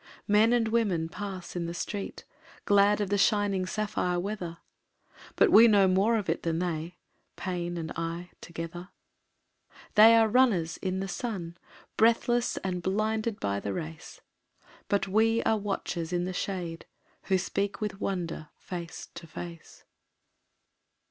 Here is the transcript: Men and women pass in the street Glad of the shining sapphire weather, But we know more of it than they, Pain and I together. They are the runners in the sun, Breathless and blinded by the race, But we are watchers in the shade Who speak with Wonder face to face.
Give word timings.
Men 0.27 0.51
and 0.51 0.67
women 0.69 1.09
pass 1.09 1.55
in 1.55 1.67
the 1.67 1.75
street 1.75 2.25
Glad 2.65 2.99
of 3.01 3.09
the 3.11 3.19
shining 3.19 3.67
sapphire 3.67 4.19
weather, 4.19 4.57
But 5.35 5.51
we 5.51 5.67
know 5.67 5.87
more 5.87 6.17
of 6.17 6.27
it 6.27 6.41
than 6.41 6.57
they, 6.57 6.97
Pain 7.35 7.77
and 7.77 7.91
I 7.95 8.31
together. 8.41 8.89
They 9.93 10.15
are 10.15 10.25
the 10.25 10.31
runners 10.33 10.77
in 10.77 11.01
the 11.01 11.07
sun, 11.07 11.55
Breathless 11.97 12.57
and 12.63 12.81
blinded 12.81 13.39
by 13.39 13.59
the 13.59 13.73
race, 13.73 14.21
But 14.87 15.07
we 15.07 15.43
are 15.43 15.59
watchers 15.59 16.11
in 16.11 16.25
the 16.25 16.33
shade 16.33 16.87
Who 17.25 17.37
speak 17.37 17.79
with 17.79 18.01
Wonder 18.01 18.49
face 18.57 19.07
to 19.13 19.27
face. 19.27 19.83